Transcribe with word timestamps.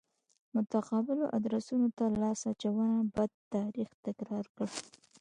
متقابلو 0.53 1.25
ادرسونو 1.37 1.87
ته 1.97 2.05
لاس 2.21 2.39
اچونه 2.51 2.87
بد 3.15 3.31
تاریخ 3.53 3.89
تکرار 4.05 4.45
کړ. 4.55 4.67